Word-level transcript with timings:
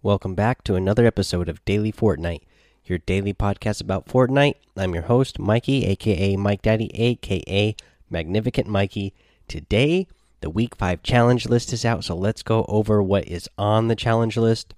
Welcome 0.00 0.36
back 0.36 0.62
to 0.62 0.76
another 0.76 1.06
episode 1.06 1.48
of 1.48 1.64
Daily 1.64 1.90
Fortnite, 1.90 2.42
your 2.84 2.98
daily 2.98 3.34
podcast 3.34 3.80
about 3.80 4.06
Fortnite. 4.06 4.54
I'm 4.76 4.94
your 4.94 5.02
host, 5.02 5.40
Mikey, 5.40 5.86
aka 5.86 6.36
Mike 6.36 6.62
Daddy, 6.62 6.88
aka 6.94 7.74
Magnificent 8.08 8.68
Mikey. 8.68 9.12
Today, 9.48 10.06
the 10.40 10.50
week 10.50 10.76
5 10.76 11.02
challenge 11.02 11.46
list 11.46 11.72
is 11.72 11.84
out, 11.84 12.04
so 12.04 12.14
let's 12.14 12.44
go 12.44 12.64
over 12.68 13.02
what 13.02 13.26
is 13.26 13.50
on 13.58 13.88
the 13.88 13.96
challenge 13.96 14.36
list. 14.36 14.72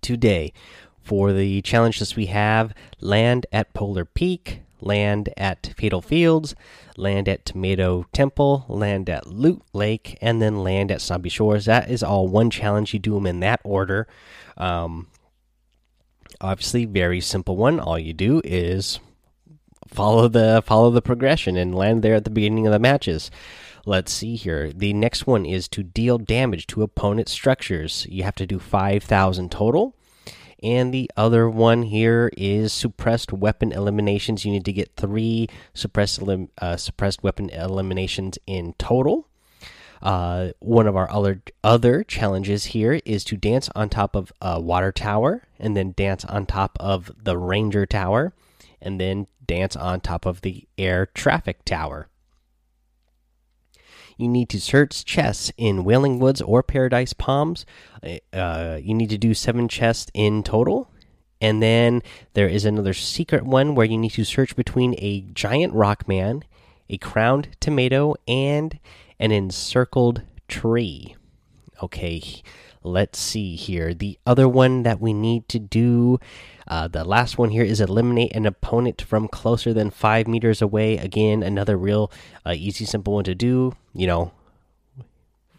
Today, 0.00 0.52
for 1.00 1.32
the 1.32 1.60
challenge 1.62 1.98
list, 1.98 2.14
we 2.14 2.26
have 2.26 2.72
land 3.00 3.46
at 3.50 3.74
Polar 3.74 4.04
Peak, 4.04 4.62
land 4.82 5.32
at 5.36 5.72
Fatal 5.76 6.00
Fields, 6.00 6.54
land 6.96 7.28
at 7.28 7.44
Tomato 7.44 8.06
Temple, 8.12 8.64
land 8.68 9.08
at 9.08 9.26
Loot 9.26 9.62
Lake, 9.72 10.18
and 10.20 10.40
then 10.40 10.62
land 10.62 10.90
at 10.90 11.00
Zombie 11.00 11.28
Shores. 11.28 11.64
That 11.64 11.90
is 11.90 12.02
all 12.02 12.28
one 12.28 12.50
challenge. 12.50 12.92
You 12.92 12.98
do 12.98 13.14
them 13.14 13.26
in 13.26 13.40
that 13.40 13.60
order. 13.64 14.06
Um, 14.56 15.08
obviously, 16.40 16.84
very 16.84 17.20
simple 17.20 17.56
one. 17.56 17.80
All 17.80 17.98
you 17.98 18.12
do 18.12 18.40
is 18.44 19.00
follow 19.88 20.28
the 20.28 20.62
follow 20.64 20.90
the 20.90 21.02
progression 21.02 21.56
and 21.56 21.74
land 21.74 22.02
there 22.02 22.14
at 22.14 22.24
the 22.24 22.30
beginning 22.30 22.66
of 22.66 22.72
the 22.72 22.78
matches. 22.78 23.30
Let's 23.84 24.12
see 24.12 24.36
here. 24.36 24.72
The 24.72 24.92
next 24.92 25.26
one 25.26 25.44
is 25.44 25.66
to 25.68 25.82
deal 25.82 26.18
damage 26.18 26.68
to 26.68 26.82
opponent 26.82 27.28
structures. 27.28 28.06
You 28.08 28.22
have 28.22 28.36
to 28.36 28.46
do 28.46 28.60
5,000 28.60 29.50
total. 29.50 29.96
And 30.62 30.94
the 30.94 31.10
other 31.16 31.50
one 31.50 31.82
here 31.82 32.30
is 32.36 32.72
suppressed 32.72 33.32
weapon 33.32 33.72
eliminations. 33.72 34.44
You 34.44 34.52
need 34.52 34.64
to 34.66 34.72
get 34.72 34.96
three 34.96 35.48
suppressed 35.74 36.22
uh, 36.58 36.76
suppressed 36.76 37.22
weapon 37.22 37.50
eliminations 37.50 38.38
in 38.46 38.74
total. 38.74 39.28
Uh, 40.00 40.50
one 40.58 40.86
of 40.86 40.96
our 40.96 41.10
other 41.10 41.42
other 41.62 42.02
challenges 42.02 42.66
here 42.66 43.00
is 43.04 43.22
to 43.24 43.36
dance 43.36 43.68
on 43.74 43.88
top 43.88 44.16
of 44.16 44.32
a 44.40 44.60
water 44.60 44.92
tower, 44.92 45.44
and 45.58 45.76
then 45.76 45.92
dance 45.96 46.24
on 46.24 46.46
top 46.46 46.76
of 46.80 47.10
the 47.22 47.38
ranger 47.38 47.86
tower, 47.86 48.32
and 48.80 49.00
then 49.00 49.26
dance 49.46 49.76
on 49.76 50.00
top 50.00 50.26
of 50.26 50.40
the 50.40 50.66
air 50.78 51.06
traffic 51.06 51.64
tower. 51.64 52.08
You 54.16 54.28
need 54.28 54.48
to 54.50 54.60
search 54.60 55.04
chests 55.04 55.52
in 55.56 55.84
Wailing 55.84 56.18
Woods 56.18 56.40
or 56.40 56.62
Paradise 56.62 57.12
Palms. 57.12 57.64
Uh, 58.32 58.78
you 58.82 58.94
need 58.94 59.10
to 59.10 59.18
do 59.18 59.34
seven 59.34 59.68
chests 59.68 60.10
in 60.14 60.42
total. 60.42 60.90
And 61.40 61.60
then 61.60 62.02
there 62.34 62.46
is 62.46 62.64
another 62.64 62.94
secret 62.94 63.44
one 63.44 63.74
where 63.74 63.86
you 63.86 63.98
need 63.98 64.12
to 64.12 64.24
search 64.24 64.54
between 64.54 64.94
a 64.98 65.22
giant 65.32 65.74
rock 65.74 66.06
man, 66.06 66.44
a 66.88 66.98
crowned 66.98 67.48
tomato, 67.58 68.14
and 68.28 68.78
an 69.18 69.32
encircled 69.32 70.22
tree. 70.46 71.16
Okay, 71.82 72.42
let's 72.84 73.18
see 73.18 73.56
here. 73.56 73.92
The 73.92 74.18
other 74.24 74.48
one 74.48 74.84
that 74.84 75.00
we 75.00 75.12
need 75.12 75.48
to 75.48 75.58
do, 75.58 76.20
uh, 76.68 76.88
the 76.88 77.04
last 77.04 77.38
one 77.38 77.50
here 77.50 77.64
is 77.64 77.80
eliminate 77.80 78.34
an 78.34 78.46
opponent 78.46 79.02
from 79.02 79.28
closer 79.28 79.72
than 79.72 79.90
five 79.90 80.26
meters 80.26 80.62
away. 80.62 80.96
Again, 80.96 81.42
another 81.42 81.76
real 81.76 82.10
uh, 82.46 82.54
easy, 82.56 82.84
simple 82.84 83.14
one 83.14 83.24
to 83.24 83.34
do. 83.34 83.74
You 83.94 84.06
know, 84.06 84.32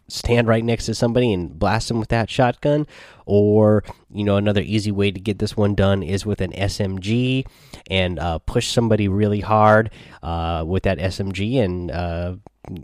stand 0.08 0.48
right 0.48 0.64
next 0.64 0.86
to 0.86 0.94
somebody 0.94 1.34
and 1.34 1.58
blast 1.58 1.88
them 1.88 2.00
with 2.00 2.10
that 2.10 2.30
shotgun 2.30 2.86
or 3.26 3.84
you 4.12 4.24
know 4.24 4.36
another 4.36 4.62
easy 4.62 4.92
way 4.92 5.10
to 5.12 5.20
get 5.20 5.40
this 5.40 5.56
one 5.56 5.74
done 5.74 6.04
is 6.04 6.26
with 6.26 6.42
an 6.42 6.52
smg 6.52 7.46
and 7.90 8.20
uh, 8.20 8.38
push 8.40 8.68
somebody 8.68 9.08
really 9.08 9.40
hard 9.40 9.90
uh, 10.22 10.64
with 10.66 10.84
that 10.84 10.98
smg 11.00 11.64
and 11.64 11.90
uh, 11.90 12.36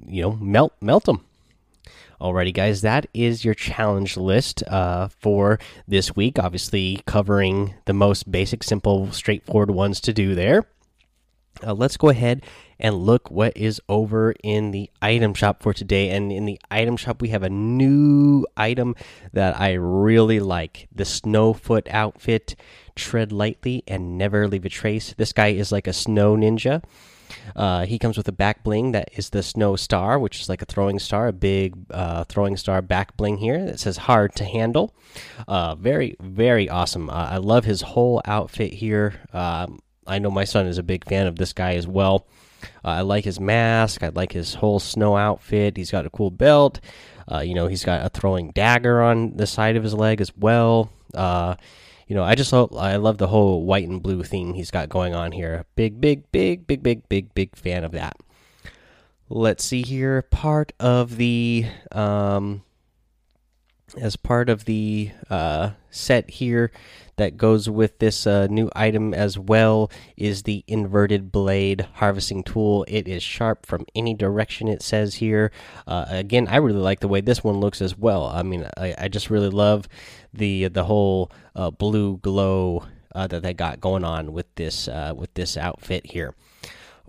you 0.08 0.22
know 0.22 0.32
melt 0.34 0.74
melt 0.82 1.06
them 1.06 1.24
Alrighty, 2.22 2.54
guys, 2.54 2.82
that 2.82 3.08
is 3.14 3.46
your 3.46 3.54
challenge 3.54 4.18
list 4.18 4.62
uh, 4.68 5.08
for 5.08 5.58
this 5.88 6.18
week. 6.18 6.38
Obviously, 6.38 7.02
covering 7.08 7.76
the 7.86 7.94
most 7.94 8.30
basic, 8.30 8.62
simple, 8.62 9.10
straightforward 9.14 9.72
ones 9.72 10.02
to 10.02 10.12
do 10.12 10.36
there. 10.36 10.66
Uh, 11.66 11.74
let's 11.74 11.96
go 11.96 12.10
ahead 12.10 12.46
and 12.78 12.96
look 12.96 13.32
what 13.32 13.56
is 13.56 13.82
over 13.88 14.34
in 14.44 14.72
the 14.72 14.90
item 15.02 15.34
shop 15.34 15.64
for 15.64 15.74
today. 15.74 16.10
And 16.10 16.30
in 16.30 16.44
the 16.44 16.60
item 16.70 16.98
shop, 16.98 17.22
we 17.22 17.30
have 17.30 17.44
a 17.44 17.50
new 17.50 18.46
item 18.58 18.96
that 19.32 19.58
I 19.58 19.74
really 19.76 20.42
like 20.42 20.90
the 20.94 21.06
Snowfoot 21.06 21.88
outfit. 21.90 22.58
Tread 22.96 23.32
lightly 23.32 23.84
and 23.88 24.18
never 24.18 24.46
leave 24.46 24.66
a 24.66 24.70
trace. 24.70 25.14
This 25.18 25.32
guy 25.32 25.48
is 25.48 25.72
like 25.72 25.88
a 25.88 25.94
snow 25.94 26.36
ninja. 26.36 26.84
Uh, 27.56 27.86
he 27.86 28.00
comes 28.00 28.18
with 28.18 28.28
a 28.28 28.32
back 28.32 28.64
bling 28.64 28.92
that 28.92 29.10
is 29.18 29.30
the 29.30 29.44
snow 29.44 29.76
star, 29.76 30.20
which 30.20 30.42
is 30.42 30.50
like 30.50 30.62
a 30.62 30.66
throwing 30.66 31.00
star, 31.00 31.28
a 31.28 31.34
big 31.34 31.76
uh, 31.92 32.24
throwing 32.26 32.58
star 32.58 32.82
back 32.82 33.16
bling 33.18 33.38
here 33.38 33.66
that 33.66 33.80
says 33.80 33.98
hard 33.98 34.36
to 34.36 34.44
handle. 34.44 34.94
Uh, 35.48 35.76
very, 35.76 36.16
very 36.20 36.70
awesome. 36.70 37.10
Uh, 37.10 37.28
I 37.32 37.38
love 37.38 37.66
his 37.66 37.82
whole 37.82 38.22
outfit 38.26 38.74
here. 38.74 39.20
Um, 39.34 39.80
I 40.08 40.20
know 40.20 40.32
my 40.32 40.44
son 40.46 40.66
is 40.66 40.78
a 40.78 40.84
big 40.84 41.06
fan 41.06 41.28
of 41.28 41.36
this 41.36 41.54
guy 41.54 41.76
as 41.76 41.88
well. 41.88 42.26
Uh, 42.84 42.90
I 42.90 43.02
like 43.02 43.26
his 43.26 43.40
mask. 43.40 44.04
I 44.04 44.10
like 44.10 44.32
his 44.32 44.56
whole 44.56 44.80
snow 44.80 45.16
outfit. 45.16 45.78
He's 45.78 45.92
got 45.92 46.06
a 46.06 46.10
cool 46.10 46.32
belt. 46.32 46.80
You 47.44 47.54
know, 47.54 47.68
he's 47.68 47.86
got 47.86 48.04
a 48.04 48.10
throwing 48.10 48.50
dagger 48.52 49.04
on 49.04 49.38
the 49.38 49.46
side 49.46 49.76
of 49.76 49.84
his 49.84 49.94
leg 49.94 50.20
as 50.20 50.36
well 50.36 50.90
you 52.10 52.16
know, 52.16 52.24
I 52.24 52.34
just 52.34 52.52
I 52.52 52.96
love 52.96 53.20
the 53.20 53.28
whole 53.28 53.64
white 53.64 53.88
and 53.88 54.02
blue 54.02 54.24
theme 54.24 54.56
he's 54.56 54.72
got 54.72 54.90
going 54.90 55.14
on 55.14 55.32
here. 55.32 55.66
Big, 55.76 56.02
big, 56.02 56.30
big, 56.32 56.66
big, 56.66 56.82
big, 56.82 57.08
big, 57.08 57.34
big 57.36 57.56
fan 57.56 57.84
of 57.84 57.92
that. 57.92 58.18
Let's 59.30 59.64
see 59.64 59.84
here. 59.84 60.24
Part 60.24 60.74
of 60.80 61.18
the 61.18 61.68
um, 61.92 62.64
as 63.98 64.16
part 64.16 64.50
of 64.50 64.66
the 64.66 65.12
uh, 65.30 65.72
set 65.90 66.30
here 66.30 66.72
that 67.18 67.38
goes 67.38 67.70
with 67.70 68.00
this 68.00 68.26
uh, 68.26 68.48
new 68.48 68.70
item 68.76 69.14
as 69.14 69.38
well 69.38 69.92
is 70.16 70.44
the 70.44 70.64
inverted 70.68 71.32
blade 71.32 71.82
harvesting 71.96 72.44
tool. 72.44 72.86
It 72.88 73.08
is 73.08 73.22
sharp 73.22 73.66
from 73.66 73.86
any 73.94 74.14
direction, 74.14 74.68
it 74.68 74.82
says 74.82 75.16
here. 75.16 75.52
Uh, 75.86 76.06
again, 76.08 76.48
I 76.48 76.58
really 76.58 76.80
like 76.80 77.02
the 77.02 77.10
way 77.10 77.20
this 77.20 77.44
one 77.44 77.60
looks 77.60 77.82
as 77.82 77.98
well. 77.98 78.26
I 78.26 78.44
mean, 78.44 78.66
I, 78.78 78.96
I 78.98 79.08
just 79.10 79.30
really 79.30 79.50
love 79.50 79.88
the 80.34 80.70
the 80.70 80.86
whole 80.86 81.32
uh, 81.56 81.72
blue 81.72 82.18
glow 82.18 82.86
uh, 83.14 83.28
that 83.28 83.44
they 83.44 83.54
got 83.54 83.82
going 83.82 84.06
on 84.06 84.32
with 84.32 84.54
this 84.56 84.88
uh, 84.88 85.14
with 85.16 85.34
this 85.34 85.58
outfit 85.58 86.06
here. 86.06 86.34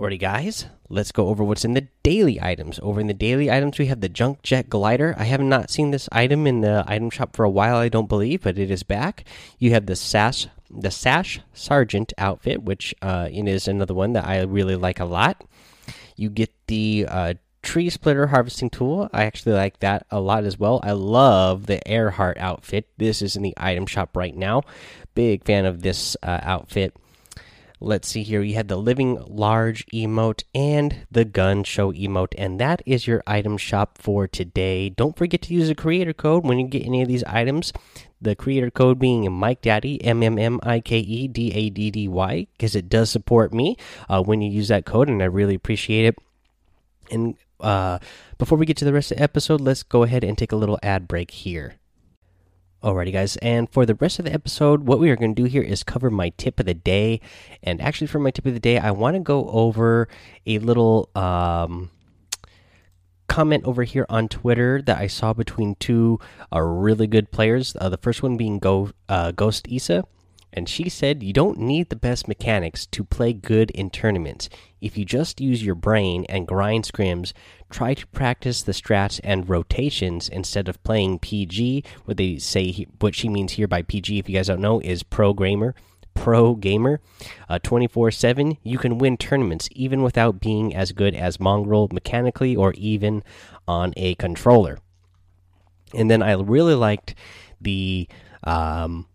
Alrighty, 0.01 0.19
guys, 0.19 0.65
let's 0.89 1.13
go 1.13 1.29
over 1.29 1.45
what's 1.45 1.67
in 1.67 1.75
the 1.75 1.87
daily 2.03 2.41
items. 2.41 2.81
Over 2.83 3.03
in 3.03 3.07
the 3.07 3.13
daily 3.13 3.51
items, 3.51 3.79
we 3.79 3.85
have 3.89 4.01
the 4.01 4.09
Junk 4.09 4.41
Jet 4.43 4.71
Glider. 4.71 5.15
I 5.19 5.25
have 5.25 5.43
not 5.43 5.69
seen 5.69 5.91
this 5.91 6.09
item 6.11 6.47
in 6.47 6.63
the 6.63 6.85
item 6.87 7.11
shop 7.11 7.37
for 7.37 7.45
a 7.45 7.51
while, 7.51 7.77
I 7.77 7.91
don't 7.91 8.09
believe, 8.09 8.41
but 8.41 8.59
it 8.59 8.71
is 8.71 8.83
back. 8.83 9.27
You 9.59 9.73
have 9.73 9.85
the 9.85 9.95
Sash, 9.95 10.47
the 10.71 10.91
Sash 10.91 11.43
Sergeant 11.53 12.15
outfit, 12.17 12.63
which 12.63 12.95
uh, 13.03 13.29
is 13.31 13.69
another 13.69 13.93
one 13.93 14.15
that 14.15 14.27
I 14.27 14.41
really 14.41 14.75
like 14.75 15.01
a 15.01 15.05
lot. 15.05 15.45
You 16.17 16.31
get 16.31 16.51
the 16.67 17.05
uh, 17.07 17.35
Tree 17.63 17.91
Splitter 17.91 18.29
Harvesting 18.29 18.71
Tool. 18.71 19.11
I 19.13 19.25
actually 19.25 19.53
like 19.53 19.81
that 19.81 20.07
a 20.11 20.19
lot 20.19 20.45
as 20.45 20.59
well. 20.59 20.81
I 20.83 20.93
love 20.93 21.67
the 21.67 21.79
Earhart 21.87 22.39
outfit. 22.39 22.89
This 22.97 23.21
is 23.21 23.37
in 23.37 23.43
the 23.43 23.55
item 23.59 23.85
shop 23.85 24.17
right 24.17 24.35
now. 24.35 24.63
Big 25.15 25.45
fan 25.45 25.67
of 25.67 25.83
this 25.83 26.17
uh, 26.23 26.41
outfit. 26.43 26.97
Let's 27.83 28.09
see 28.09 28.23
here. 28.23 28.43
You 28.43 28.57
had 28.57 28.69
the 28.69 28.77
living 28.77 29.19
large 29.27 29.87
emote 29.87 30.43
and 30.55 31.07
the 31.11 31.25
gun 31.25 31.65
show 31.65 31.91
emote, 31.93 32.35
and 32.37 32.61
that 32.61 32.83
is 32.85 33.07
your 33.07 33.23
item 33.27 33.57
shop 33.57 33.97
for 33.97 34.29
today. 34.29 34.91
Don't 34.91 35.17
forget 35.17 35.41
to 35.43 35.55
use 35.55 35.69
the 35.69 35.75
creator 35.75 36.13
code 36.13 36.45
when 36.45 36.59
you 36.59 36.69
get 36.69 36.85
any 36.85 37.01
of 37.01 37.09
these 37.09 37.25
items. 37.25 37.73
The 38.21 38.37
creator 38.37 38.71
code 38.71 38.99
being 38.99 39.33
Mike 39.33 39.63
Daddy, 39.63 40.03
M 40.05 40.23
M 40.23 40.39
M 40.39 40.61
I 40.63 40.81
K 40.81 40.99
E 40.99 41.27
D 41.27 41.53
A 41.55 41.71
D 41.71 41.91
D 41.91 42.07
Y, 42.07 42.47
because 42.53 42.77
it 42.77 42.91
does 42.91 43.09
support 43.09 43.55
me 43.55 43.79
uh, 44.11 44.23
when 44.23 44.43
you 44.43 44.51
use 44.51 44.69
that 44.69 44.85
code, 44.85 45.09
and 45.09 45.23
I 45.23 45.27
really 45.27 45.55
appreciate 45.55 46.05
it. 46.05 46.19
And 47.11 47.37
uh, 47.61 47.99
before 48.37 48.59
we 48.59 48.67
get 48.67 48.77
to 48.77 48.85
the 48.85 48.93
rest 48.93 49.11
of 49.11 49.17
the 49.17 49.23
episode, 49.23 49.63
let's 49.63 49.83
go 49.83 50.03
ahead 50.03 50.23
and 50.23 50.37
take 50.37 50.53
a 50.53 50.57
little 50.57 50.79
ad 50.83 51.09
break 51.09 51.31
here. 51.31 51.77
Alrighty, 52.83 53.13
guys, 53.13 53.37
and 53.39 53.69
for 53.69 53.85
the 53.85 53.95
rest 53.97 54.19
of 54.19 54.25
the 54.25 54.33
episode, 54.33 54.87
what 54.87 54.99
we 54.99 55.11
are 55.11 55.17
going 55.17 55.35
to 55.35 55.43
do 55.43 55.47
here 55.47 55.61
is 55.61 55.83
cover 55.83 56.09
my 56.09 56.31
tip 56.39 56.59
of 56.59 56.65
the 56.65 56.73
day. 56.73 57.21
And 57.63 57.79
actually, 57.79 58.07
for 58.07 58.19
my 58.19 58.31
tip 58.31 58.47
of 58.47 58.55
the 58.55 58.61
day, 58.61 58.79
I 58.79 58.91
want 58.91 59.17
to 59.17 59.21
go 59.21 59.51
over 59.51 60.09
a 60.47 60.59
little 60.61 61.11
um, 61.15 61.91
comment 63.29 63.65
over 63.67 63.83
here 63.83 64.07
on 64.09 64.29
Twitter 64.29 64.81
that 64.81 64.97
I 64.97 65.09
saw 65.09 65.35
between 65.35 65.75
two 65.75 66.21
uh, 66.51 66.63
really 66.63 67.07
good 67.07 67.31
players. 67.31 67.77
Uh, 67.79 67.91
the 67.91 67.99
first 67.99 68.23
one 68.23 68.39
being 68.39 68.59
Go 68.59 68.93
uh, 69.11 69.33
Ghost 69.33 69.69
Isa 69.69 70.05
and 70.53 70.69
she 70.69 70.89
said 70.89 71.23
you 71.23 71.33
don't 71.33 71.59
need 71.59 71.89
the 71.89 71.97
best 71.97 72.27
mechanics 72.27 72.87
to 72.87 73.05
play 73.05 73.33
good 73.33 73.71
in 73.71 73.91
tournaments. 73.91 74.49
If 74.81 74.97
you 74.97 75.05
just 75.05 75.41
use 75.41 75.65
your 75.65 75.75
brain 75.75 76.25
and 76.29 76.47
grind 76.47 76.85
scrims, 76.85 77.33
try 77.71 77.95
to 77.95 78.07
practice 78.09 78.63
the 78.63 78.73
strats 78.73 79.21
and 79.23 79.49
rotations 79.49 80.29
instead 80.29 80.69
of 80.69 80.83
playing 80.83 81.21
PG. 81.21 81.85
What 82.05 82.17
they 82.17 82.39
say, 82.39 82.87
what 82.99 83.15
she 83.15 83.29
means 83.29 83.53
here 83.53 83.69
by 83.69 83.83
PG, 83.83 84.19
if 84.19 84.29
you 84.29 84.37
guys 84.37 84.49
don't 84.49 84.61
know, 84.61 84.81
is 84.81 85.03
pro 85.03 85.33
gamer. 85.35 85.75
Pro 86.13 86.57
gamer, 86.57 87.01
uh, 87.49 87.61
24 87.61 88.09
uh, 88.09 88.11
7. 88.11 88.59
You 88.65 88.79
can 88.79 88.99
win 88.99 89.17
tournaments 89.17 89.69
even 89.73 90.03
without 90.03 90.41
being 90.41 90.75
as 90.75 90.91
good 90.91 91.15
as 91.15 91.37
Mongraal 91.37 91.93
mechanically 91.93 92.57
or 92.57 92.73
even 92.73 93.23
on 93.69 93.95
a 93.97 94.17
controller. 94.17 94.79
And 95.95 96.11
then 96.11 96.21
I 96.23 96.33
really 96.33 96.75
liked 96.75 97.15
the 97.61 98.09
um, 98.45 99.07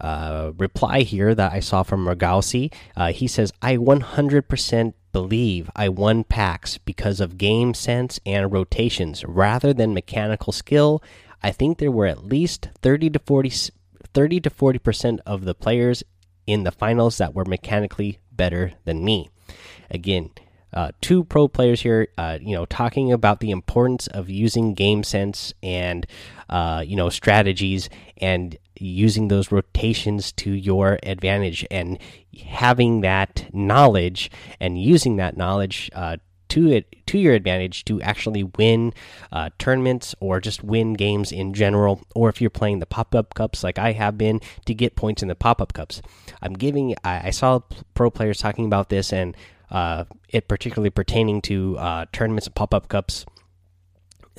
uh, 0.00 0.52
reply 0.56 1.00
here 1.00 1.34
that 1.34 1.52
I 1.52 1.60
saw 1.60 1.82
from 1.82 2.06
Rogalsi. 2.06 2.72
Uh, 2.96 3.12
he 3.12 3.26
says, 3.26 3.52
I 3.62 3.76
100% 3.76 4.94
believe 5.12 5.70
I 5.74 5.88
won 5.88 6.24
packs 6.24 6.78
because 6.78 7.20
of 7.20 7.38
game 7.38 7.74
sense 7.74 8.20
and 8.24 8.52
rotations 8.52 9.24
rather 9.24 9.72
than 9.72 9.94
mechanical 9.94 10.52
skill. 10.52 11.02
I 11.42 11.50
think 11.52 11.78
there 11.78 11.90
were 11.90 12.06
at 12.06 12.24
least 12.24 12.68
30 12.82 13.10
to 13.10 13.18
40 13.18 13.72
30 14.12 14.40
to 14.40 14.50
40% 14.50 15.18
of 15.24 15.44
the 15.44 15.54
players 15.54 16.02
in 16.46 16.64
the 16.64 16.72
finals 16.72 17.18
that 17.18 17.34
were 17.34 17.44
mechanically 17.44 18.18
better 18.32 18.72
than 18.84 19.04
me. 19.04 19.30
Again, 19.90 20.30
uh, 20.72 20.92
two 21.00 21.24
pro 21.24 21.48
players 21.48 21.82
here, 21.82 22.08
uh, 22.16 22.38
you 22.40 22.54
know, 22.54 22.64
talking 22.64 23.12
about 23.12 23.40
the 23.40 23.50
importance 23.50 24.06
of 24.08 24.30
using 24.30 24.74
game 24.74 25.02
sense 25.02 25.52
and, 25.62 26.06
uh, 26.48 26.82
you 26.86 26.96
know, 26.96 27.08
strategies 27.08 27.88
and 28.18 28.56
using 28.80 29.28
those 29.28 29.52
rotations 29.52 30.32
to 30.32 30.50
your 30.50 30.98
advantage 31.02 31.66
and 31.70 31.98
having 32.46 33.00
that 33.02 33.46
knowledge 33.52 34.30
and 34.58 34.80
using 34.80 35.16
that 35.16 35.36
knowledge 35.36 35.90
uh, 35.94 36.16
to 36.50 36.68
it 36.70 36.94
to 37.06 37.18
your 37.18 37.32
advantage 37.32 37.84
to 37.84 38.02
actually 38.02 38.44
win 38.44 38.92
uh, 39.32 39.50
tournaments 39.58 40.14
or 40.20 40.40
just 40.40 40.62
win 40.62 40.92
games 40.94 41.32
in 41.32 41.54
general 41.54 42.02
or 42.14 42.28
if 42.28 42.40
you're 42.40 42.50
playing 42.50 42.80
the 42.80 42.86
pop-up 42.86 43.34
cups 43.34 43.64
like 43.64 43.78
i 43.78 43.92
have 43.92 44.18
been 44.18 44.40
to 44.66 44.74
get 44.74 44.96
points 44.96 45.22
in 45.22 45.28
the 45.28 45.34
pop-up 45.34 45.72
cups. 45.72 46.02
I'm 46.42 46.54
giving 46.54 46.94
i, 47.04 47.28
I 47.28 47.30
saw 47.30 47.60
pro 47.94 48.10
players 48.10 48.38
talking 48.38 48.66
about 48.66 48.90
this 48.90 49.12
and 49.12 49.36
uh, 49.70 50.04
it 50.28 50.48
particularly 50.48 50.90
pertaining 50.90 51.40
to 51.42 51.78
uh, 51.78 52.06
tournaments 52.12 52.48
and 52.48 52.54
pop-up 52.56 52.88
cups 52.88 53.24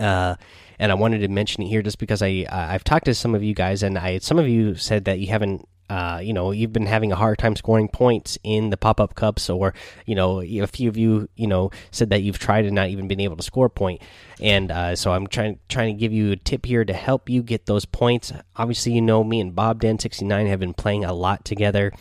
uh, 0.01 0.36
and 0.80 0.92
I 0.92 0.95
wanted 0.95 1.19
to 1.19 1.27
mention 1.27 1.63
it 1.63 1.68
here 1.68 1.81
just 1.81 2.00
because 2.00 2.21
I 2.21 2.45
I've 2.50 2.83
talked 2.83 3.06
to 3.06 3.13
some 3.13 3.36
of 3.36 3.44
you 3.44 3.53
guys 3.53 3.83
and 3.83 3.98
I 3.98 4.18
some 4.18 4.39
of 4.39 4.48
you 4.48 4.75
said 4.75 5.06
that 5.06 5.19
you 5.19 5.27
haven't 5.27 5.68
uh, 5.92 6.19
you 6.24 6.31
know 6.31 6.51
you've 6.51 6.71
been 6.71 6.86
having 6.86 7.12
a 7.12 7.15
hard 7.15 7.38
time 7.38 7.53
scoring 7.56 7.89
points 7.89 8.38
in 8.44 8.69
the 8.69 8.77
pop-up 8.77 9.13
cups 9.13 9.50
or 9.50 9.74
you 10.06 10.15
know 10.15 10.42
a 10.42 10.65
few 10.65 10.88
of 10.88 10.98
you 10.98 11.27
you 11.36 11.45
know 11.45 11.69
said 11.92 12.09
that 12.09 12.24
you've 12.24 12.39
tried 12.39 12.65
and 12.65 12.74
not 12.74 12.88
even 12.88 13.09
been 13.09 13.19
able 13.19 13.36
to 13.36 13.44
score 13.44 13.65
a 13.65 13.69
point. 13.69 14.01
And 14.39 14.71
uh, 14.71 14.95
so 14.95 15.12
i'm 15.12 15.27
trying 15.27 15.59
trying 15.69 15.95
to 15.95 16.00
give 16.00 16.13
you 16.13 16.31
a 16.31 16.38
tip 16.38 16.65
here 16.65 16.86
to 16.86 16.94
help 16.94 17.30
you 17.30 17.44
get 17.44 17.65
those 17.65 17.86
points. 17.86 18.31
Obviously 18.56 18.94
you 18.94 19.01
know 19.01 19.24
me 19.24 19.39
and 19.39 19.53
bob 19.53 19.81
den 19.81 20.00
69 20.00 20.48
have 20.48 20.59
been 20.59 20.74
playing 20.74 21.06
a 21.06 21.13
lot 21.13 21.45
together. 21.45 21.92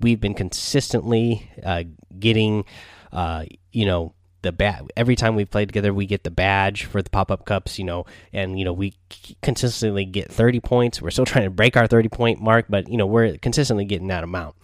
We've 0.00 0.20
been 0.20 0.34
consistently 0.34 1.50
uh, 1.64 1.84
getting 2.18 2.64
uh, 3.12 3.44
you 3.72 3.86
know 3.86 4.14
the 4.42 4.52
bad 4.52 4.90
every 4.96 5.16
time 5.16 5.34
we 5.34 5.44
play 5.44 5.66
together 5.66 5.92
we 5.92 6.06
get 6.06 6.22
the 6.22 6.30
badge 6.30 6.84
for 6.84 7.02
the 7.02 7.10
pop-up 7.10 7.44
cups 7.44 7.78
you 7.78 7.84
know 7.84 8.06
and 8.32 8.58
you 8.58 8.64
know 8.64 8.72
we 8.72 8.94
consistently 9.42 10.04
get 10.04 10.30
30 10.30 10.60
points. 10.60 11.02
We're 11.02 11.10
still 11.10 11.24
trying 11.26 11.44
to 11.44 11.50
break 11.50 11.76
our 11.76 11.86
30 11.86 12.08
point 12.08 12.40
mark 12.40 12.66
but 12.68 12.88
you 12.88 12.96
know 12.96 13.06
we're 13.06 13.36
consistently 13.38 13.84
getting 13.84 14.08
that 14.08 14.24
amount. 14.24 14.56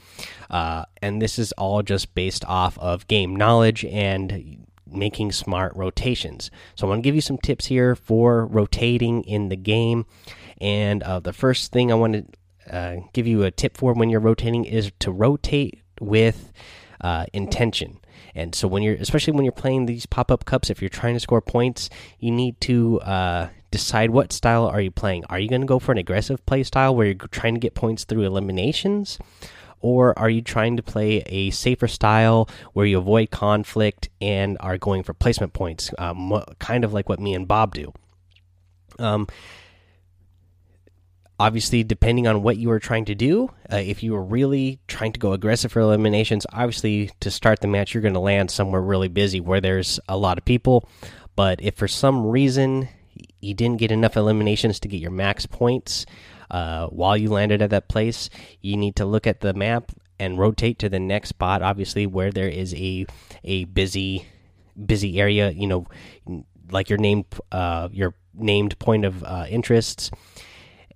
Uh, 0.51 0.85
and 1.03 1.21
this 1.21 1.39
is 1.39 1.53
all 1.53 1.83
just 1.83 2.15
based 2.15 2.45
off 2.45 2.79
of 2.79 3.07
game 3.09 3.35
knowledge 3.35 3.85
and 3.85 4.65
making 4.87 5.33
smart 5.33 5.75
rotations. 5.75 6.51
So 6.77 6.87
i 6.87 6.91
want 6.91 7.03
to 7.03 7.03
give 7.03 7.15
you 7.15 7.21
some 7.21 7.39
tips 7.39 7.67
here 7.67 7.97
for 7.97 8.47
rotating 8.47 9.25
in 9.25 9.49
the 9.49 9.57
game. 9.57 10.07
And 10.61 11.03
uh, 11.03 11.21
the 11.21 11.33
first 11.33 11.73
thing 11.73 11.91
i 11.91 11.95
want 11.95 12.15
to 12.15 12.75
uh, 12.75 12.97
give 13.13 13.27
you 13.27 13.43
a 13.43 13.51
tip 13.51 13.77
for 13.77 13.93
when 13.93 14.09
you're 14.09 14.21
rotating 14.21 14.65
is 14.65 14.91
to 15.01 15.11
rotate 15.11 15.83
with 16.01 16.53
uh, 17.01 17.27
intention 17.33 17.99
and 18.35 18.55
so 18.55 18.67
when 18.67 18.83
you're, 18.83 18.95
especially 18.95 19.33
when 19.33 19.45
you're 19.45 19.53
playing 19.53 19.87
these 19.87 20.07
pop 20.07 20.31
up 20.31 20.45
cups, 20.45 20.71
if 20.71 20.83
you're 20.83 20.89
trying 20.89 21.15
to 21.15 21.21
score 21.21 21.41
points, 21.41 21.89
you 22.19 22.31
need 22.31 22.61
to 22.63 23.01
uh, 23.03 23.49
decide 23.71 24.11
what 24.11 24.33
style 24.33 24.67
are 24.67 24.81
you 24.81 24.91
playing. 24.91 25.25
Are 25.27 25.39
you 25.39 25.49
going 25.49 25.61
to 25.61 25.67
go 25.67 25.79
for 25.79 25.93
an 25.93 25.99
aggressive 25.99 26.45
play 26.47 26.63
style 26.63 26.95
where 26.95 27.07
you're 27.07 27.15
trying 27.15 27.55
to 27.55 27.61
get 27.61 27.75
points 27.75 28.05
through 28.05 28.23
eliminations? 28.23 29.19
Or 29.81 30.19
are 30.19 30.31
you 30.31 30.41
trying 30.41 30.79
to 30.79 30.83
play 30.83 31.23
a 31.27 31.51
safer 31.51 31.89
style 31.89 32.49
where 32.73 32.87
you 32.87 32.97
avoid 32.97 33.31
conflict 33.31 34.09
and 34.21 34.57
are 34.61 34.79
going 34.79 35.03
for 35.03 35.13
placement 35.13 35.53
points, 35.53 35.93
um, 35.99 36.43
kind 36.59 36.85
of 36.85 36.95
like 36.95 37.09
what 37.09 37.21
me 37.21 37.35
and 37.35 37.47
Bob 37.47 37.75
do? 37.75 37.93
Um, 38.99 39.29
obviously 41.39 41.83
depending 41.83 42.27
on 42.27 42.43
what 42.43 42.57
you 42.57 42.71
are 42.71 42.79
trying 42.79 43.05
to 43.05 43.15
do 43.15 43.51
uh, 43.73 43.77
if 43.77 44.03
you 44.03 44.15
are 44.15 44.23
really 44.23 44.79
trying 44.87 45.13
to 45.13 45.19
go 45.19 45.33
aggressive 45.33 45.73
for 45.73 45.81
eliminations 45.81 46.47
obviously 46.53 47.11
to 47.21 47.31
start 47.31 47.61
the 47.61 47.67
match 47.67 47.93
you're 47.93 48.03
going 48.03 48.15
to 48.15 48.21
land 48.21 48.51
somewhere 48.51 48.81
really 48.81 49.09
busy 49.09 49.41
where 49.41 49.61
there's 49.61 49.99
a 50.09 50.17
lot 50.17 50.39
of 50.39 50.45
people. 50.45 50.89
But 51.37 51.61
if 51.61 51.75
for 51.75 51.89
some 51.89 52.27
reason 52.27 52.89
you 53.41 53.55
didn't 53.55 53.79
get 53.79 53.91
enough 53.91 54.17
eliminations 54.17 54.79
to 54.81 54.89
get 54.89 55.01
your 55.01 55.11
max 55.11 55.47
points 55.47 56.07
uh, 56.51 56.87
while 56.89 57.17
you 57.17 57.29
landed 57.29 57.63
at 57.63 57.71
that 57.71 57.89
place 57.89 58.31
you 58.61 58.77
need 58.77 58.97
to 58.97 59.05
look 59.05 59.27
at 59.27 59.41
the 59.41 59.55
map 59.55 59.91
and 60.19 60.39
rotate 60.39 60.79
to 60.79 60.89
the 60.89 61.01
next 61.01 61.31
spot 61.31 61.63
obviously 61.63 62.07
where 62.07 62.31
there 62.31 62.49
is 62.49 62.73
a 62.75 63.07
a 63.43 63.65
busy 63.65 64.27
busy 64.87 65.21
area 65.21 65.51
you 65.51 65.67
know 65.67 65.87
like 66.71 66.89
your 66.89 66.99
name 66.99 67.25
uh, 67.53 67.89
your 67.93 68.15
named 68.35 68.79
point 68.79 69.05
of 69.05 69.23
uh, 69.25 69.47
interests 69.49 70.11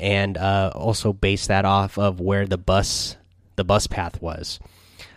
and 0.00 0.36
uh, 0.36 0.72
also 0.74 1.12
base 1.12 1.46
that 1.46 1.64
off 1.64 1.98
of 1.98 2.20
where 2.20 2.46
the 2.46 2.58
bus 2.58 3.16
the 3.56 3.64
bus 3.64 3.86
path 3.86 4.22
was. 4.22 4.60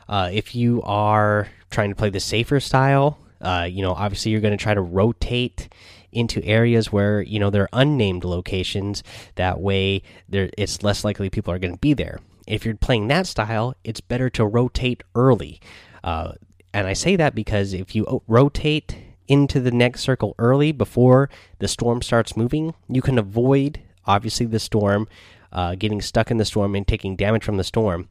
Uh, 0.10 0.30
if 0.33 0.56
you 0.56 0.81
are 0.83 1.48
trying 1.69 1.89
to 1.89 1.95
play 1.95 2.10
the 2.10 2.19
safer 2.19 2.60
style, 2.60 3.19
uh, 3.42 3.68
you 3.69 3.81
know 3.81 3.94
obviously 3.94 4.31
you're 4.31 4.42
going 4.42 4.57
to 4.57 4.63
try 4.63 4.74
to 4.74 4.81
rotate 4.81 5.69
into 6.12 6.44
areas 6.44 6.92
where 6.92 7.22
you 7.22 7.39
know 7.39 7.50
there 7.50 7.63
are 7.63 7.81
unnamed 7.81 8.24
locations. 8.24 9.04
That 9.36 9.60
way, 9.60 10.01
there 10.28 10.50
it's 10.57 10.84
less 10.84 11.04
likely 11.04 11.30
people 11.30 11.54
are 11.54 11.60
going 11.60 11.74
to 11.74 11.80
be 11.80 11.94
there. 11.94 12.19
If 12.48 12.66
you're 12.66 12.75
playing 12.75 13.07
that 13.07 13.27
style, 13.27 13.75
it's 13.84 14.01
better 14.01 14.30
to 14.31 14.45
rotate 14.45 15.04
early. 15.16 15.62
Uh, 16.04 16.34
and 16.74 16.88
I 16.88 16.94
say 16.94 17.16
that 17.16 17.36
because 17.36 17.74
if 17.74 17.95
you 17.95 18.24
rotate 18.27 18.98
into 19.27 19.60
the 19.60 19.72
next 19.72 20.01
circle 20.01 20.36
early 20.39 20.72
before 20.72 21.30
the 21.60 21.68
storm 21.68 22.01
starts 22.01 22.36
moving, 22.36 22.74
you 22.89 23.01
can 23.01 23.18
avoid 23.18 23.80
obviously 24.06 24.45
the 24.45 24.59
storm, 24.59 25.07
uh, 25.51 25.75
getting 25.75 26.01
stuck 26.01 26.31
in 26.31 26.38
the 26.38 26.45
storm 26.45 26.75
and 26.75 26.88
taking 26.88 27.15
damage 27.15 27.44
from 27.44 27.57
the 27.57 27.63
storm. 27.63 28.09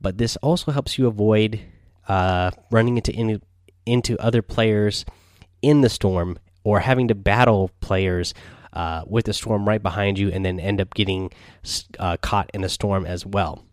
But 0.00 0.18
this 0.18 0.36
also 0.36 0.72
helps 0.72 0.98
you 0.98 1.06
avoid 1.06 1.60
uh, 2.06 2.50
running 2.70 2.96
into 2.96 3.12
any, 3.12 3.40
into 3.84 4.18
other 4.18 4.42
players 4.42 5.04
in 5.62 5.80
the 5.80 5.88
storm 5.88 6.38
or 6.64 6.80
having 6.80 7.08
to 7.08 7.14
battle 7.14 7.70
players 7.80 8.34
uh, 8.72 9.02
with 9.06 9.24
the 9.26 9.32
storm 9.32 9.66
right 9.66 9.82
behind 9.82 10.18
you 10.18 10.30
and 10.30 10.44
then 10.44 10.60
end 10.60 10.80
up 10.80 10.94
getting 10.94 11.30
uh, 11.98 12.16
caught 12.18 12.50
in 12.54 12.60
the 12.60 12.68
storm 12.68 13.04
as 13.06 13.26
well. 13.26 13.64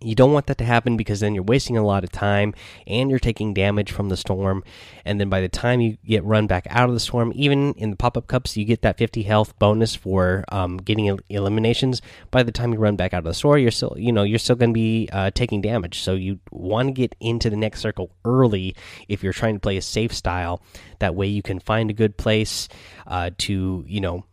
You 0.00 0.14
don't 0.14 0.32
want 0.32 0.46
that 0.46 0.58
to 0.58 0.64
happen 0.64 0.96
because 0.96 1.20
then 1.20 1.34
you're 1.34 1.44
wasting 1.44 1.76
a 1.76 1.84
lot 1.84 2.04
of 2.04 2.12
time 2.12 2.54
and 2.86 3.10
you're 3.10 3.18
taking 3.18 3.54
damage 3.54 3.90
from 3.90 4.08
the 4.08 4.16
storm. 4.16 4.62
And 5.04 5.20
then 5.20 5.28
by 5.28 5.40
the 5.40 5.48
time 5.48 5.80
you 5.80 5.98
get 6.04 6.24
run 6.24 6.46
back 6.46 6.66
out 6.70 6.88
of 6.88 6.94
the 6.94 7.00
storm, 7.00 7.32
even 7.34 7.74
in 7.74 7.90
the 7.90 7.96
pop 7.96 8.16
up 8.16 8.26
cups, 8.26 8.56
you 8.56 8.64
get 8.64 8.82
that 8.82 8.98
50 8.98 9.22
health 9.22 9.58
bonus 9.58 9.94
for 9.94 10.44
um, 10.50 10.76
getting 10.76 11.08
el 11.08 11.18
eliminations. 11.28 12.00
By 12.30 12.42
the 12.42 12.52
time 12.52 12.72
you 12.72 12.78
run 12.78 12.96
back 12.96 13.14
out 13.14 13.18
of 13.18 13.24
the 13.24 13.34
store, 13.34 13.58
you're 13.58 13.70
still, 13.70 13.94
you 13.96 14.12
know, 14.12 14.22
you're 14.22 14.38
still 14.38 14.56
going 14.56 14.70
to 14.70 14.74
be 14.74 15.08
uh, 15.12 15.30
taking 15.32 15.60
damage. 15.60 16.00
So 16.00 16.14
you 16.14 16.40
want 16.50 16.88
to 16.88 16.92
get 16.92 17.14
into 17.20 17.50
the 17.50 17.56
next 17.56 17.80
circle 17.80 18.10
early 18.24 18.74
if 19.08 19.22
you're 19.22 19.32
trying 19.32 19.54
to 19.54 19.60
play 19.60 19.76
a 19.76 19.82
safe 19.82 20.12
style. 20.12 20.62
That 20.98 21.14
way 21.14 21.26
you 21.26 21.42
can 21.42 21.58
find 21.58 21.90
a 21.90 21.94
good 21.94 22.16
place 22.16 22.68
uh, 23.06 23.30
to, 23.38 23.84
you 23.86 24.00
know, 24.00 24.24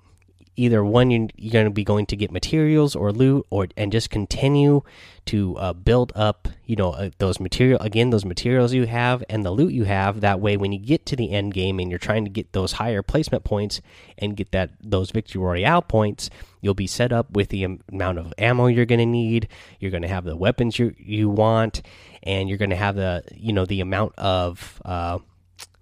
either 0.56 0.84
one 0.84 1.12
you're, 1.12 1.52
going 1.52 1.66
to 1.66 1.72
be 1.72 1.84
going 1.84 2.06
to 2.08 2.16
get 2.16 2.32
materials 2.32 2.96
or 2.96 3.12
loot 3.12 3.46
or 3.50 3.68
and 3.76 3.92
just 3.92 4.10
continue 4.10 4.82
to 5.26 5.58
uh, 5.58 5.74
build 5.74 6.12
up 6.16 6.48
you 6.66 6.76
know 6.76 6.92
uh, 6.92 7.10
those 7.18 7.40
material 7.40 7.80
again 7.82 8.12
those 8.12 8.26
materials 8.26 8.74
you 8.74 8.86
have 8.86 9.24
and 9.30 9.46
the 9.46 9.52
loot 9.52 9.74
you 9.74 9.86
have. 9.86 10.22
That 10.22 10.40
way 10.40 10.58
when 10.58 10.72
you 10.72 10.80
get 10.80 11.06
to 11.08 11.16
the 11.16 11.32
end 11.32 11.54
game 11.54 11.80
and 11.80 11.90
you're 11.90 12.00
trying 12.00 12.26
to 12.26 12.32
get 12.32 12.54
those 12.54 12.74
higher 12.74 13.02
placement 13.02 13.44
points 13.44 13.82
and 14.18 14.36
get 14.36 14.52
that 14.52 14.72
those 14.82 15.12
victory 15.12 15.42
royale 15.42 15.82
points 15.82 16.30
you'll 16.62 16.74
be 16.74 16.88
set 16.88 17.12
up 17.12 17.30
with 17.32 17.50
the 17.50 17.64
amount 17.92 18.18
of 18.18 18.34
ammo 18.40 18.66
you're 18.66 18.86
going 18.86 19.00
to 19.00 19.06
need. 19.06 19.48
You're 19.80 19.92
going 19.92 20.02
to 20.02 20.08
have 20.08 20.24
the 20.24 20.36
weapons 20.36 20.80
you 20.80 20.96
you 20.98 21.30
want 21.30 21.82
and 22.24 22.50
you're 22.50 22.58
going 22.58 22.72
to 22.72 22.76
have 22.76 22.96
the 22.96 23.24
you 23.34 23.54
know 23.54 23.66
the 23.66 23.82
amount 23.82 24.14
of 24.18 24.82
uh, 24.84 25.20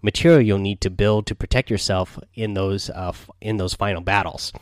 material 0.03 0.41
you'll 0.41 0.59
need 0.59 0.81
to 0.81 0.91
build 0.91 1.25
to 1.25 1.33
protect 1.33 1.71
yourself 1.71 2.19
in 2.35 2.53
those 2.53 2.91
uh, 2.91 3.13
in 3.41 3.57
those 3.57 3.73
final 3.73 4.01
battles. 4.01 4.53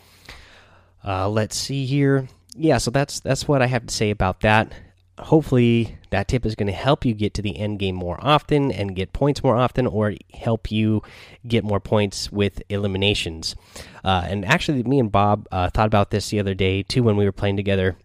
Uh, 1.03 1.27
let's 1.27 1.57
see 1.57 1.85
here. 1.85 2.27
Yeah, 2.55 2.77
so 2.77 2.91
that's 2.91 3.19
that's 3.19 3.47
what 3.47 3.61
I 3.61 3.67
have 3.67 3.85
to 3.87 3.93
say 3.93 4.11
about 4.11 4.41
that. 4.41 4.71
Hopefully, 5.17 5.97
that 6.09 6.27
tip 6.27 6.45
is 6.45 6.55
going 6.55 6.67
to 6.67 6.73
help 6.73 7.05
you 7.05 7.13
get 7.13 7.33
to 7.35 7.41
the 7.41 7.57
end 7.57 7.79
game 7.79 7.95
more 7.95 8.17
often 8.21 8.71
and 8.71 8.95
get 8.95 9.13
points 9.13 9.43
more 9.43 9.55
often, 9.55 9.85
or 9.85 10.13
help 10.33 10.71
you 10.71 11.01
get 11.47 11.63
more 11.63 11.79
points 11.79 12.31
with 12.31 12.61
eliminations. 12.69 13.55
Uh, 14.03 14.25
and 14.27 14.45
actually, 14.45 14.83
me 14.83 14.99
and 14.99 15.11
Bob 15.11 15.47
uh, 15.51 15.69
thought 15.69 15.87
about 15.87 16.11
this 16.11 16.29
the 16.29 16.39
other 16.39 16.53
day 16.53 16.83
too 16.83 17.03
when 17.03 17.17
we 17.17 17.25
were 17.25 17.31
playing 17.31 17.57
together. 17.57 17.97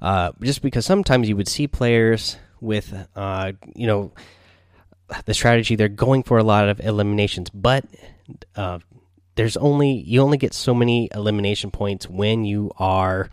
Uh, 0.00 0.32
just 0.42 0.60
because 0.60 0.84
sometimes 0.84 1.28
you 1.28 1.36
would 1.36 1.48
see 1.48 1.66
players 1.66 2.36
with, 2.60 2.94
uh, 3.16 3.52
you 3.74 3.86
know, 3.86 4.12
the 5.26 5.34
strategy 5.34 5.76
they're 5.76 5.88
going 5.88 6.22
for 6.22 6.38
a 6.38 6.44
lot 6.44 6.68
of 6.68 6.80
eliminations 6.80 7.50
but 7.50 7.84
uh, 8.56 8.78
there's 9.34 9.56
only 9.56 9.92
you 9.92 10.20
only 10.20 10.38
get 10.38 10.54
so 10.54 10.74
many 10.74 11.08
elimination 11.14 11.70
points 11.70 12.08
when 12.08 12.44
you 12.44 12.70
are 12.78 13.30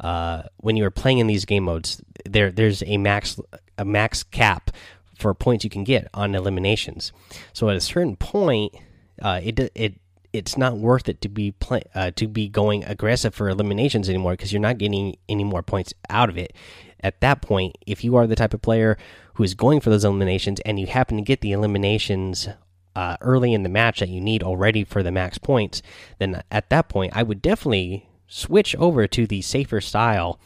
uh, 0.00 0.42
when 0.58 0.76
you 0.76 0.84
are 0.84 0.90
playing 0.90 1.18
in 1.18 1.26
these 1.26 1.44
game 1.44 1.64
modes. 1.64 2.02
There 2.24 2.50
there's 2.50 2.82
a 2.84 2.98
max 2.98 3.40
a 3.78 3.84
max 3.84 4.22
cap 4.22 4.70
for 5.18 5.32
points 5.34 5.64
you 5.64 5.70
can 5.70 5.84
get 5.84 6.08
on 6.14 6.34
eliminations. 6.34 7.12
So 7.52 7.68
at 7.68 7.76
a 7.76 7.80
certain 7.80 8.16
point, 8.16 8.74
uh, 9.22 9.40
it 9.42 9.58
it 9.74 9.94
it's 10.32 10.58
not 10.58 10.76
worth 10.76 11.08
it 11.08 11.20
to 11.20 11.28
be 11.28 11.52
play, 11.52 11.82
uh, 11.94 12.10
to 12.16 12.26
be 12.26 12.48
going 12.48 12.84
aggressive 12.84 13.34
for 13.34 13.48
eliminations 13.48 14.08
anymore 14.08 14.32
because 14.32 14.52
you're 14.52 14.60
not 14.60 14.78
getting 14.78 15.16
any 15.28 15.44
more 15.44 15.62
points 15.62 15.94
out 16.10 16.28
of 16.28 16.36
it. 16.36 16.52
At 17.00 17.20
that 17.20 17.40
point, 17.40 17.76
if 17.86 18.02
you 18.02 18.16
are 18.16 18.26
the 18.26 18.34
type 18.34 18.54
of 18.54 18.62
player 18.62 18.98
who 19.34 19.42
is 19.42 19.54
going 19.54 19.80
for 19.80 19.90
those 19.90 20.04
eliminations 20.04 20.60
and 20.60 20.78
you 20.78 20.86
happen 20.86 21.16
to 21.16 21.22
get 21.22 21.40
the 21.40 21.52
eliminations 21.52 22.48
uh, 22.96 23.16
early 23.20 23.52
in 23.52 23.62
the 23.62 23.68
match 23.68 24.00
that 24.00 24.08
you 24.08 24.20
need 24.20 24.42
already 24.42 24.84
for 24.84 25.02
the 25.02 25.10
max 25.10 25.38
points, 25.38 25.82
then 26.18 26.42
at 26.50 26.70
that 26.70 26.88
point, 26.88 27.12
I 27.14 27.22
would 27.22 27.42
definitely 27.42 28.08
switch 28.26 28.74
over 28.76 29.06
to 29.06 29.26
the 29.26 29.42
safer 29.42 29.80
style 29.80 30.38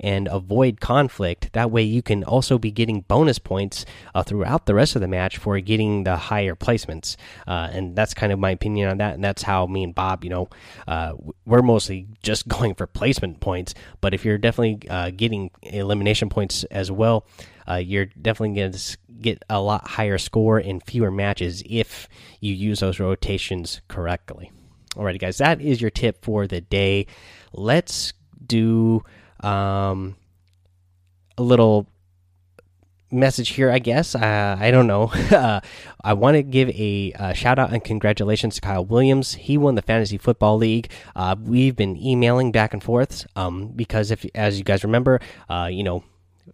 and 0.00 0.28
avoid 0.28 0.80
conflict. 0.80 1.52
That 1.52 1.70
way, 1.70 1.82
you 1.82 2.02
can 2.02 2.24
also 2.24 2.58
be 2.58 2.70
getting 2.70 3.02
bonus 3.02 3.38
points 3.38 3.84
uh, 4.14 4.22
throughout 4.22 4.66
the 4.66 4.74
rest 4.74 4.96
of 4.96 5.02
the 5.02 5.08
match 5.08 5.36
for 5.36 5.58
getting 5.60 6.04
the 6.04 6.16
higher 6.16 6.56
placements. 6.56 7.16
Uh, 7.46 7.68
and 7.72 7.94
that's 7.94 8.14
kind 8.14 8.32
of 8.32 8.38
my 8.38 8.50
opinion 8.50 8.90
on 8.90 8.98
that. 8.98 9.14
And 9.14 9.22
that's 9.22 9.42
how 9.42 9.66
me 9.66 9.84
and 9.84 9.94
Bob, 9.94 10.24
you 10.24 10.30
know, 10.30 10.48
uh, 10.88 11.12
we're 11.44 11.62
mostly 11.62 12.06
just 12.22 12.48
going 12.48 12.74
for 12.74 12.86
placement 12.86 13.40
points. 13.40 13.74
But 14.00 14.14
if 14.14 14.24
you're 14.24 14.38
definitely 14.38 14.88
uh, 14.88 15.10
getting 15.10 15.50
elimination 15.62 16.28
points 16.28 16.64
as 16.64 16.90
well, 16.90 17.26
uh, 17.68 17.76
you're 17.76 18.06
definitely 18.06 18.56
going 18.56 18.72
to 18.72 18.98
get 19.20 19.42
a 19.50 19.60
lot 19.60 19.86
higher 19.86 20.18
score 20.18 20.58
in 20.58 20.80
fewer 20.80 21.10
matches 21.10 21.62
if 21.66 22.08
you 22.40 22.54
use 22.54 22.80
those 22.80 22.98
rotations 22.98 23.80
correctly. 23.88 24.50
Alrighty, 24.96 25.20
guys, 25.20 25.38
that 25.38 25.60
is 25.60 25.80
your 25.80 25.90
tip 25.90 26.24
for 26.24 26.46
the 26.46 26.60
day. 26.60 27.06
Let's 27.52 28.12
do 28.44 29.04
um, 29.40 30.16
a 31.38 31.42
little 31.42 31.86
message 33.12 33.50
here, 33.50 33.70
I 33.70 33.78
guess. 33.78 34.14
Uh, 34.14 34.56
I 34.58 34.70
don't 34.70 34.86
know. 34.86 35.04
uh, 35.30 35.60
I 36.02 36.12
want 36.14 36.36
to 36.36 36.42
give 36.42 36.68
a 36.70 37.12
uh, 37.18 37.32
shout 37.32 37.58
out 37.58 37.72
and 37.72 37.82
congratulations 37.82 38.56
to 38.56 38.60
Kyle 38.60 38.84
Williams. 38.84 39.34
He 39.34 39.58
won 39.58 39.74
the 39.74 39.82
Fantasy 39.82 40.18
Football 40.18 40.56
League. 40.56 40.90
Uh, 41.14 41.36
we've 41.40 41.76
been 41.76 41.96
emailing 41.96 42.52
back 42.52 42.72
and 42.72 42.82
forth 42.82 43.26
um, 43.36 43.68
because, 43.68 44.10
if 44.10 44.24
as 44.34 44.58
you 44.58 44.64
guys 44.64 44.84
remember, 44.84 45.20
uh, 45.48 45.68
you 45.70 45.82
know, 45.82 46.04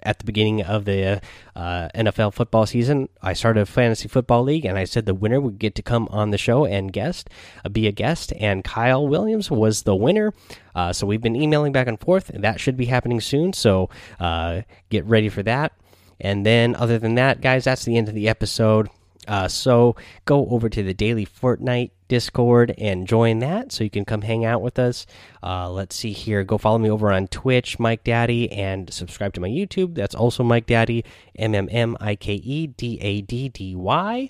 at 0.03 0.19
the 0.19 0.25
beginning 0.25 0.63
of 0.63 0.85
the 0.85 1.21
uh, 1.55 1.89
NFL 1.95 2.35
football 2.35 2.67
season, 2.67 3.09
I 3.23 3.33
started 3.33 3.61
a 3.61 3.67
fantasy 3.67 4.09
football 4.09 4.43
league, 4.43 4.65
and 4.65 4.79
I 4.79 4.85
said 4.85 5.07
the 5.07 5.15
winner 5.15 5.41
would 5.41 5.59
get 5.59 5.75
to 5.77 5.83
come 5.83 6.09
on 6.11 6.31
the 6.31 6.39
show 6.39 6.65
and 6.65 6.93
guest, 6.93 7.31
uh, 7.65 7.69
be 7.69 7.87
a 7.87 7.93
guest. 7.93 8.33
And 8.39 8.65
Kyle 8.65 9.07
Williams 9.07 9.51
was 9.51 9.83
the 9.83 9.97
winner. 9.97 10.33
Uh, 10.75 10.93
so 10.93 11.07
we've 11.07 11.23
been 11.23 11.37
emailing 11.37 11.73
back 11.73 11.87
and 11.87 11.99
forth, 11.99 12.31
and 12.31 12.45
that 12.45 12.61
should 12.61 12.77
be 12.77 12.87
happening 12.87 13.21
soon. 13.21 13.53
So 13.53 13.91
uh, 14.21 14.63
get 14.91 15.05
ready 15.05 15.29
for 15.29 15.43
that. 15.43 15.73
And 16.21 16.47
then, 16.47 16.75
other 16.75 16.99
than 16.99 17.15
that, 17.17 17.41
guys, 17.41 17.65
that's 17.65 17.85
the 17.85 17.97
end 17.97 18.09
of 18.09 18.15
the 18.15 18.29
episode. 18.29 18.89
Uh, 19.27 19.49
so 19.49 19.97
go 20.25 20.47
over 20.51 20.69
to 20.69 20.83
the 20.83 20.95
daily 20.95 21.27
Fortnite 21.27 21.91
Discord 22.09 22.75
and 22.79 23.07
join 23.07 23.41
that 23.41 23.73
so 23.73 23.85
you 23.85 23.91
can 23.91 24.05
come 24.05 24.23
hang 24.23 24.45
out 24.45 24.63
with 24.63 24.79
us. 24.79 25.07
Uh, 25.43 25.69
let's 25.71 25.97
see 25.97 26.13
here. 26.13 26.45
Go 26.45 26.59
follow 26.59 26.79
me 26.79 26.91
over 26.91 27.11
on 27.13 27.27
Twitch, 27.29 27.79
Mike 27.79 28.05
Daddy, 28.05 28.53
and 28.53 28.93
subscribe 28.93 29.33
to 29.35 29.41
my 29.41 29.49
YouTube. 29.49 29.95
That's 29.95 30.15
also 30.15 30.45
Mike 30.45 30.67
Daddy, 30.67 31.05
M 31.37 31.55
M 31.55 31.69
M 31.71 31.97
I 32.01 32.17
K 32.17 32.35
E 32.35 32.67
D 32.69 32.99
A 33.01 33.23
D 33.23 33.49
D 33.49 33.75
Y. 33.75 34.29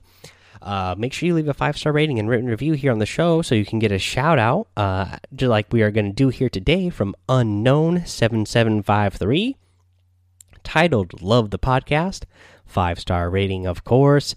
Uh, 0.62 0.94
make 0.96 1.12
sure 1.12 1.26
you 1.26 1.34
leave 1.34 1.48
a 1.48 1.54
five 1.54 1.76
star 1.76 1.92
rating 1.92 2.18
and 2.18 2.30
written 2.30 2.48
review 2.48 2.72
here 2.72 2.90
on 2.90 2.98
the 2.98 3.06
show 3.06 3.42
so 3.42 3.54
you 3.54 3.66
can 3.66 3.78
get 3.78 3.92
a 3.92 3.98
shout 3.98 4.38
out, 4.38 4.68
uh, 4.76 5.18
just 5.34 5.50
like 5.50 5.70
we 5.72 5.82
are 5.82 5.90
going 5.90 6.06
to 6.06 6.12
do 6.12 6.30
here 6.30 6.48
today 6.48 6.88
from 6.88 7.14
Unknown7753, 7.28 9.54
titled 10.64 11.20
Love 11.22 11.50
the 11.50 11.58
Podcast. 11.58 12.24
Five 12.64 12.98
star 12.98 13.28
rating, 13.30 13.66
of 13.66 13.84
course 13.84 14.34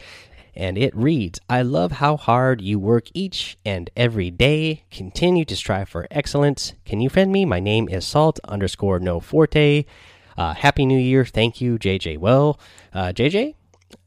and 0.55 0.77
it 0.77 0.95
reads 0.95 1.39
I 1.49 1.61
love 1.61 1.93
how 1.93 2.17
hard 2.17 2.61
you 2.61 2.79
work 2.79 3.07
each 3.13 3.57
and 3.65 3.89
every 3.95 4.31
day. 4.31 4.83
Continue 4.91 5.45
to 5.45 5.55
strive 5.55 5.89
for 5.89 6.07
excellence. 6.11 6.73
Can 6.85 7.01
you 7.01 7.09
friend 7.09 7.31
me? 7.31 7.45
My 7.45 7.59
name 7.59 7.89
is 7.89 8.05
Salt 8.05 8.39
underscore 8.43 8.99
no 8.99 9.19
forte. 9.19 9.85
Uh, 10.37 10.53
happy 10.53 10.85
New 10.85 10.97
Year. 10.97 11.25
Thank 11.25 11.59
you, 11.59 11.77
JJ. 11.77 12.17
Well, 12.17 12.59
uh, 12.93 13.11
JJ, 13.13 13.55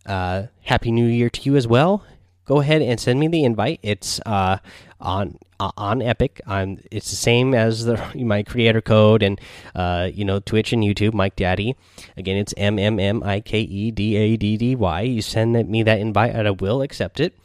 uh, 0.06 0.44
Happy 0.62 0.90
New 0.90 1.06
Year 1.06 1.28
to 1.28 1.42
you 1.42 1.56
as 1.56 1.66
well. 1.66 2.04
Go 2.44 2.60
ahead 2.60 2.82
and 2.82 2.98
send 2.98 3.20
me 3.20 3.28
the 3.28 3.44
invite. 3.44 3.80
It's 3.82 4.20
uh, 4.26 4.58
on 5.00 5.38
uh, 5.60 5.70
on 5.76 6.02
Epic. 6.02 6.40
I'm, 6.46 6.80
it's 6.90 7.10
the 7.10 7.16
same 7.16 7.54
as 7.54 7.84
the 7.84 8.00
my 8.16 8.42
creator 8.42 8.80
code 8.80 9.22
and 9.22 9.40
uh, 9.74 10.10
you 10.12 10.24
know 10.24 10.40
Twitch 10.40 10.72
and 10.72 10.82
YouTube. 10.82 11.14
Mike 11.14 11.36
Daddy. 11.36 11.76
Again, 12.16 12.36
it's 12.36 12.52
M 12.56 12.78
M 12.78 12.98
M 12.98 13.22
I 13.22 13.40
K 13.40 13.60
E 13.60 13.90
D 13.90 14.16
A 14.16 14.36
D 14.36 14.56
D 14.56 14.74
Y. 14.74 15.00
You 15.02 15.22
send 15.22 15.68
me 15.68 15.82
that 15.84 16.00
invite, 16.00 16.34
and 16.34 16.48
I 16.48 16.52
will 16.52 16.82
accept 16.82 17.20
it. 17.20 17.36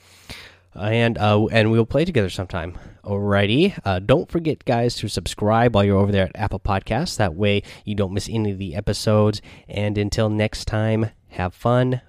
And 0.74 1.18
uh, 1.18 1.46
and 1.48 1.72
we'll 1.72 1.86
play 1.86 2.06
together 2.06 2.30
sometime. 2.30 2.78
Alrighty. 3.04 3.80
Uh, 3.86 4.00
don't 4.00 4.30
forget, 4.30 4.66
guys, 4.66 4.96
to 4.96 5.08
subscribe 5.08 5.74
while 5.74 5.84
you're 5.84 5.98
over 5.98 6.12
there 6.12 6.26
at 6.26 6.36
Apple 6.36 6.60
Podcasts. 6.60 7.18
That 7.18 7.36
way 7.36 7.64
you 7.86 7.96
don't 7.96 8.14
miss 8.14 8.28
any 8.30 8.52
of 8.52 8.58
the 8.58 8.76
episodes. 8.76 9.42
And 9.68 9.98
until 9.98 10.30
next 10.30 10.66
time, 10.66 11.12
have 11.30 11.54
fun, 11.54 12.02